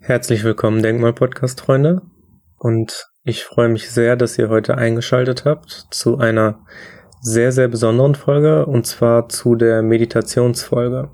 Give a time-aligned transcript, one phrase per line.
[0.00, 2.02] Herzlich willkommen, Denkmal-Podcast-Freunde.
[2.56, 6.64] Und ich freue mich sehr, dass ihr heute eingeschaltet habt zu einer
[7.20, 11.10] sehr, sehr besonderen Folge, und zwar zu der Meditationsfolge.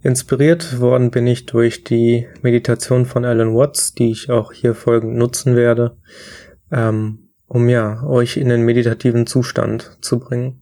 [0.00, 5.16] Inspiriert worden bin ich durch die Meditation von Alan Watts, die ich auch hier folgend
[5.16, 5.98] nutzen werde,
[6.70, 10.60] ähm, um ja, euch in den meditativen Zustand zu bringen.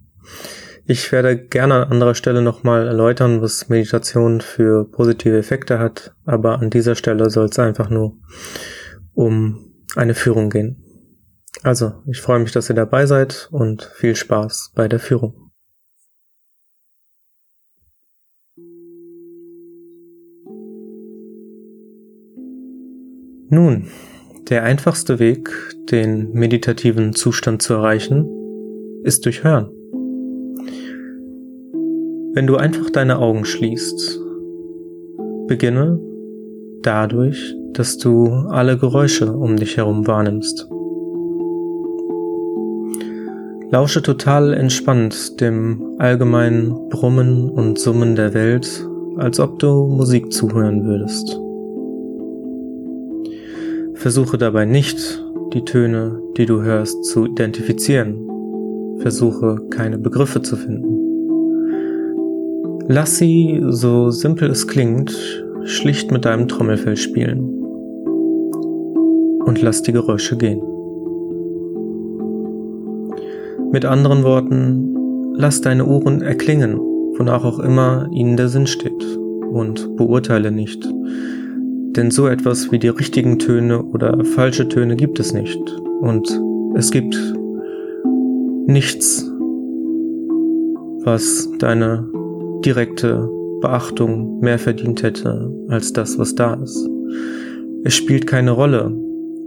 [0.91, 6.59] Ich werde gerne an anderer Stelle nochmal erläutern, was Meditation für positive Effekte hat, aber
[6.59, 8.17] an dieser Stelle soll es einfach nur
[9.15, 10.83] um eine Führung gehen.
[11.63, 15.53] Also, ich freue mich, dass ihr dabei seid und viel Spaß bei der Führung.
[23.49, 23.93] Nun,
[24.49, 25.51] der einfachste Weg,
[25.93, 28.27] den meditativen Zustand zu erreichen,
[29.05, 29.71] ist durch Hören.
[32.33, 34.21] Wenn du einfach deine Augen schließt,
[35.49, 35.99] beginne
[36.83, 40.69] dadurch, dass du alle Geräusche um dich herum wahrnimmst.
[43.73, 50.85] Lausche total entspannt dem allgemeinen Brummen und Summen der Welt, als ob du Musik zuhören
[50.85, 51.37] würdest.
[53.95, 55.21] Versuche dabei nicht,
[55.53, 58.29] die Töne, die du hörst, zu identifizieren.
[58.99, 61.00] Versuche keine Begriffe zu finden.
[62.93, 65.17] Lass sie, so simpel es klingt,
[65.63, 67.39] schlicht mit deinem Trommelfell spielen.
[69.45, 70.61] Und lass die Geräusche gehen.
[73.71, 76.81] Mit anderen Worten, lass deine Ohren erklingen,
[77.17, 79.05] wonach auch immer ihnen der Sinn steht,
[79.53, 80.85] und beurteile nicht.
[81.95, 85.63] Denn so etwas wie die richtigen Töne oder falsche Töne gibt es nicht.
[86.01, 86.29] Und
[86.75, 87.17] es gibt
[88.67, 89.31] nichts,
[91.05, 92.10] was deine
[92.65, 93.29] direkte
[93.61, 96.89] Beachtung mehr verdient hätte als das, was da ist.
[97.85, 98.95] Es spielt keine Rolle,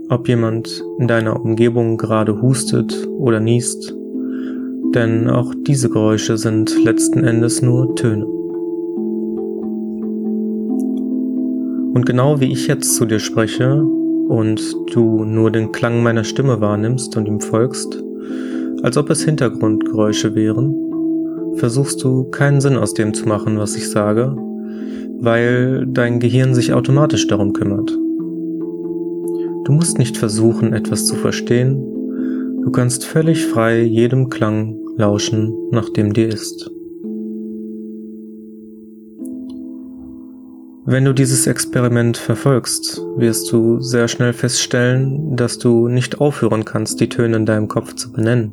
[0.08, 3.94] ob jemand in deiner Umgebung gerade hustet oder niest,
[4.94, 8.26] denn auch diese Geräusche sind letzten Endes nur Töne.
[11.94, 14.60] Und genau wie ich jetzt zu dir spreche und
[14.92, 18.02] du nur den Klang meiner Stimme wahrnimmst und ihm folgst,
[18.82, 20.83] als ob es Hintergrundgeräusche wären,
[21.56, 24.36] versuchst du keinen Sinn aus dem zu machen, was ich sage,
[25.20, 27.90] weil dein Gehirn sich automatisch darum kümmert.
[29.64, 31.82] Du musst nicht versuchen, etwas zu verstehen,
[32.62, 36.70] du kannst völlig frei jedem Klang lauschen, nach dem dir ist.
[40.86, 47.00] Wenn du dieses Experiment verfolgst, wirst du sehr schnell feststellen, dass du nicht aufhören kannst,
[47.00, 48.52] die Töne in deinem Kopf zu benennen.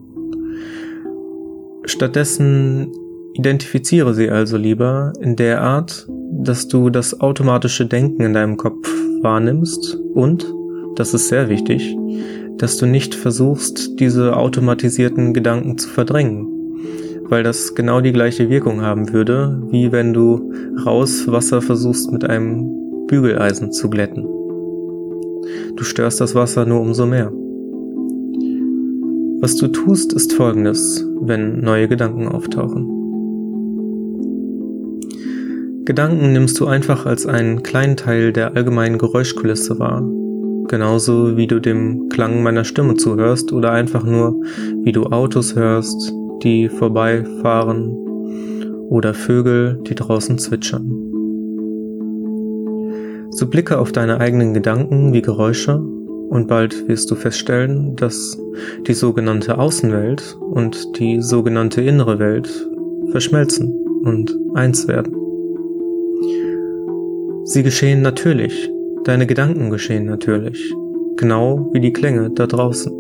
[1.86, 2.92] Stattdessen
[3.34, 8.90] identifiziere sie also lieber in der Art, dass du das automatische Denken in deinem Kopf
[9.22, 10.54] wahrnimmst und,
[10.96, 11.96] das ist sehr wichtig,
[12.58, 16.48] dass du nicht versuchst, diese automatisierten Gedanken zu verdrängen,
[17.24, 20.52] weil das genau die gleiche Wirkung haben würde, wie wenn du
[20.86, 24.24] raus Wasser versuchst mit einem Bügeleisen zu glätten.
[25.76, 27.32] Du störst das Wasser nur umso mehr.
[29.42, 32.86] Was du tust, ist folgendes, wenn neue Gedanken auftauchen.
[35.84, 40.08] Gedanken nimmst du einfach als einen kleinen Teil der allgemeinen Geräuschkulisse wahr,
[40.68, 44.40] genauso wie du dem Klang meiner Stimme zuhörst oder einfach nur,
[44.84, 46.14] wie du Autos hörst,
[46.44, 47.90] die vorbeifahren
[48.90, 50.88] oder Vögel, die draußen zwitschern.
[53.32, 55.84] So blicke auf deine eigenen Gedanken wie Geräusche
[56.32, 58.40] und bald wirst du feststellen, dass
[58.88, 62.50] die sogenannte Außenwelt und die sogenannte innere Welt
[63.12, 63.76] verschmelzen
[64.06, 65.14] und eins werden.
[67.44, 68.72] Sie geschehen natürlich,
[69.04, 70.74] deine Gedanken geschehen natürlich,
[71.18, 72.94] genau wie die Klänge da draußen.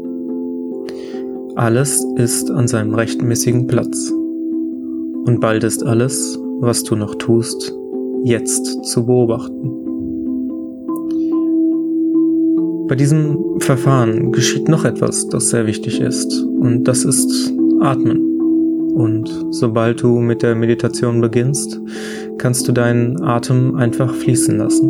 [1.55, 4.11] Alles ist an seinem rechtmäßigen Platz.
[4.11, 7.73] Und bald ist alles, was du noch tust,
[8.25, 9.80] jetzt zu beobachten.
[12.91, 18.19] Bei diesem Verfahren geschieht noch etwas, das sehr wichtig ist, und das ist Atmen.
[18.93, 21.79] Und sobald du mit der Meditation beginnst,
[22.37, 24.89] kannst du deinen Atem einfach fließen lassen.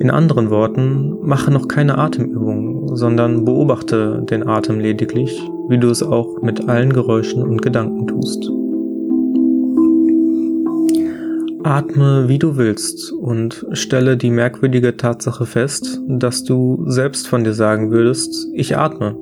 [0.00, 6.02] In anderen Worten, mache noch keine Atemübung, sondern beobachte den Atem lediglich, wie du es
[6.02, 8.50] auch mit allen Geräuschen und Gedanken tust.
[11.64, 17.52] Atme, wie du willst und stelle die merkwürdige Tatsache fest, dass du selbst von dir
[17.52, 19.16] sagen würdest, ich atme,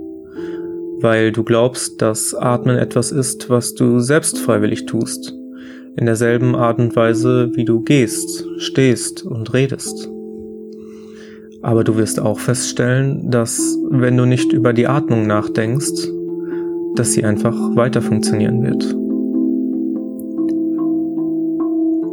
[1.01, 5.35] weil du glaubst, dass Atmen etwas ist, was du selbst freiwillig tust.
[5.99, 10.11] in derselben Art und Weise, wie du gehst, stehst und redest.
[11.63, 16.09] Aber du wirst auch feststellen, dass wenn du nicht über die Atmung nachdenkst,
[16.97, 19.06] dass sie einfach weiter funktionieren wird.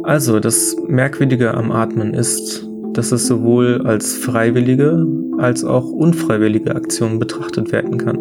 [0.04, 5.06] Also, das Merkwürdige am Atmen ist, dass es sowohl als freiwillige
[5.38, 8.18] als auch unfreiwillige Aktion betrachtet werden kann.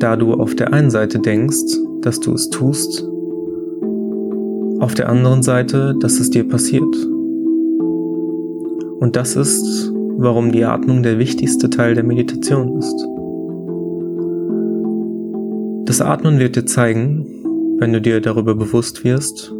[0.00, 3.08] Da du auf der einen Seite denkst, dass du es tust,
[4.80, 6.94] auf der anderen Seite, dass es dir passiert.
[9.00, 13.06] Und das ist, warum die Atmung der wichtigste Teil der Meditation ist.
[15.86, 17.26] Das Atmen wird dir zeigen,
[17.78, 19.54] wenn du dir darüber bewusst wirst,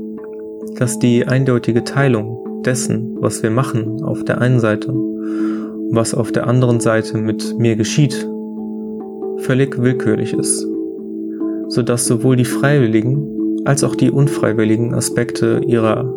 [0.76, 4.92] dass die eindeutige Teilung dessen, was wir machen auf der einen Seite
[5.96, 8.28] was auf der anderen Seite mit mir geschieht,
[9.38, 10.66] völlig willkürlich ist,
[11.68, 16.12] so dass sowohl die freiwilligen als auch die unfreiwilligen Aspekte ihrer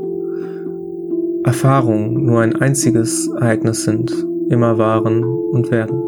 [1.44, 4.13] Erfahrung nur ein einziges Ereignis sind,
[4.50, 6.01] immer waren und werden.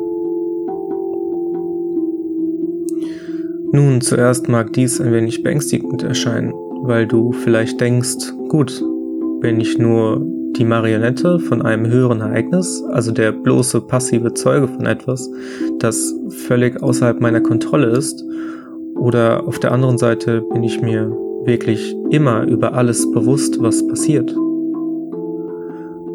[3.71, 8.83] Nun, zuerst mag dies ein wenig beängstigend erscheinen, weil du vielleicht denkst, gut,
[9.41, 10.21] bin ich nur
[10.57, 15.29] die Marionette von einem höheren Ereignis, also der bloße passive Zeuge von etwas,
[15.77, 16.13] das
[16.47, 18.25] völlig außerhalb meiner Kontrolle ist,
[18.95, 21.09] oder auf der anderen Seite bin ich mir
[21.45, 24.35] wirklich immer über alles bewusst, was passiert.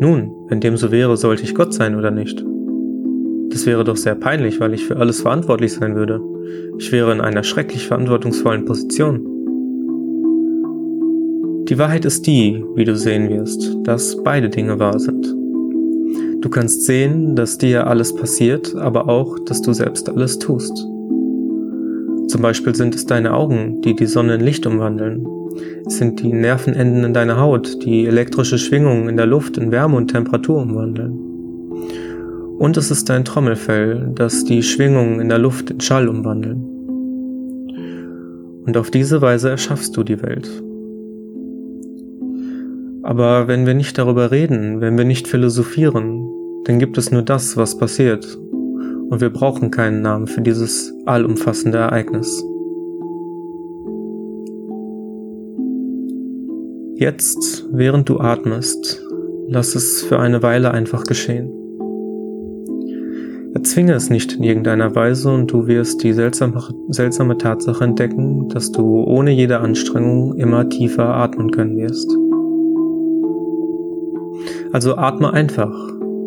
[0.01, 2.45] Nun, wenn dem so wäre, sollte ich Gott sein oder nicht?
[3.51, 6.21] Das wäre doch sehr peinlich, weil ich für alles verantwortlich sein würde.
[6.79, 9.34] Ich wäre in einer schrecklich verantwortungsvollen Position.
[11.69, 15.27] Die Wahrheit ist die, wie du sehen wirst, dass beide Dinge wahr sind.
[16.43, 20.77] Du kannst sehen, dass dir alles passiert, aber auch, dass du selbst alles tust.
[22.29, 25.27] Zum Beispiel sind es deine Augen, die die Sonne in Licht umwandeln.
[25.87, 29.97] Es sind die Nervenenden in deiner Haut, die elektrische Schwingungen in der Luft in Wärme
[29.97, 31.19] und Temperatur umwandeln.
[32.59, 36.63] Und es ist dein Trommelfell, das die Schwingungen in der Luft in Schall umwandeln.
[38.67, 40.51] Und auf diese Weise erschaffst du die Welt.
[43.05, 46.27] Aber wenn wir nicht darüber reden, wenn wir nicht philosophieren,
[46.65, 48.39] dann gibt es nur das, was passiert.
[49.11, 52.43] Und wir brauchen keinen Namen für dieses allumfassende Ereignis.
[56.97, 59.03] Jetzt, während du atmest,
[59.49, 61.53] lass es für eine Weile einfach geschehen.
[63.53, 66.59] Erzwinge es nicht in irgendeiner Weise und du wirst die seltsame,
[66.89, 72.11] seltsame Tatsache entdecken, dass du ohne jede Anstrengung immer tiefer atmen können wirst.
[74.75, 75.73] Also atme einfach,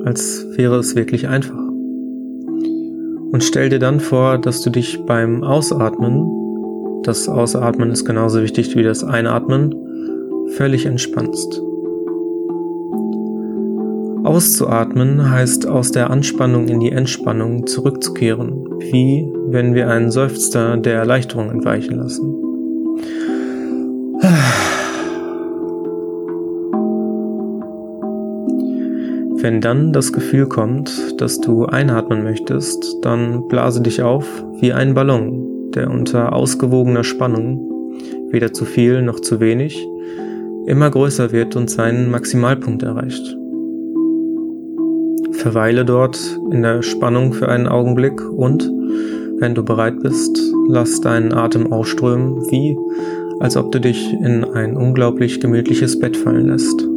[0.05, 1.59] als wäre es wirklich einfach.
[1.59, 8.73] Und stell dir dann vor, dass du dich beim Ausatmen, das Ausatmen ist genauso wichtig
[8.77, 9.75] wie das Einatmen,
[10.55, 11.61] völlig entspannst.
[14.23, 20.93] Auszuatmen heißt aus der Anspannung in die Entspannung zurückzukehren, wie wenn wir einen Seufzer der
[20.93, 22.33] Erleichterung entweichen lassen.
[29.39, 34.25] Wenn dann das Gefühl kommt, dass du einatmen möchtest, dann blase dich auf
[34.59, 37.93] wie ein Ballon, der unter ausgewogener Spannung,
[38.31, 39.87] weder zu viel noch zu wenig,
[40.65, 43.37] immer größer wird und seinen Maximalpunkt erreicht.
[45.33, 46.19] Verweile dort
[46.51, 48.67] in der Spannung für einen Augenblick und,
[49.39, 52.75] wenn du bereit bist, lass deinen Atem ausströmen, wie
[53.39, 56.96] als ob du dich in ein unglaublich gemütliches Bett fallen lässt.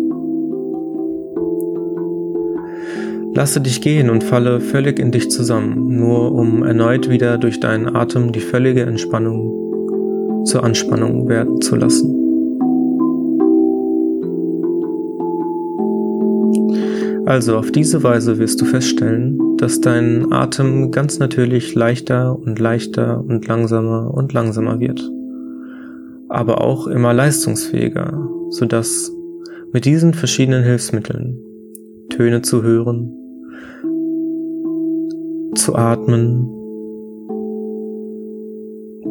[3.41, 7.97] Lasse dich gehen und falle völlig in dich zusammen, nur um erneut wieder durch deinen
[7.97, 12.15] Atem die völlige Entspannung zur Anspannung werden zu lassen.
[17.25, 23.25] Also auf diese Weise wirst du feststellen, dass dein Atem ganz natürlich leichter und leichter
[23.27, 25.01] und langsamer und langsamer wird.
[26.29, 29.11] Aber auch immer leistungsfähiger, sodass
[29.73, 31.39] mit diesen verschiedenen Hilfsmitteln
[32.11, 33.17] Töne zu hören,
[35.55, 36.49] zu atmen,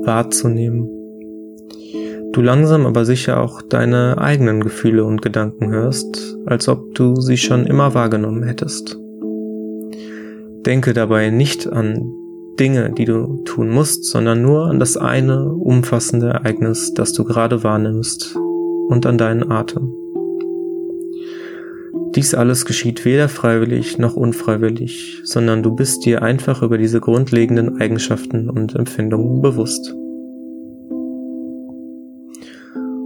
[0.06, 0.88] wahrzunehmen,
[2.34, 7.38] du langsam aber sicher auch deine eigenen Gefühle und Gedanken hörst, als ob du sie
[7.38, 8.98] schon immer wahrgenommen hättest.
[10.66, 12.14] Denke dabei nicht an
[12.60, 17.64] Dinge, die du tun musst, sondern nur an das eine umfassende Ereignis, das du gerade
[17.64, 18.36] wahrnimmst
[18.90, 19.94] und an deinen Atem.
[22.16, 27.80] Dies alles geschieht weder freiwillig noch unfreiwillig, sondern du bist dir einfach über diese grundlegenden
[27.80, 29.94] Eigenschaften und Empfindungen bewusst.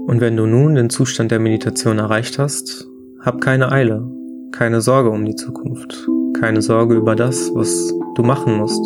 [0.08, 2.88] Und wenn du nun den Zustand der Meditation erreicht hast,
[3.20, 4.10] hab keine Eile,
[4.52, 6.08] keine Sorge um die Zukunft,
[6.40, 8.86] keine Sorge über das, was du machen musst,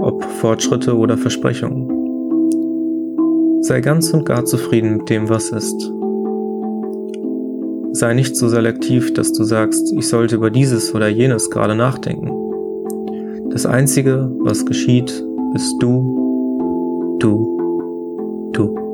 [0.00, 1.98] ob Fortschritte oder Versprechungen.
[3.62, 5.92] Sei ganz und gar zufrieden mit dem, was ist.
[7.98, 12.30] Sei nicht so selektiv, dass du sagst, ich sollte über dieses oder jenes gerade nachdenken.
[13.50, 15.10] Das Einzige, was geschieht,
[15.56, 18.87] ist du, du, du.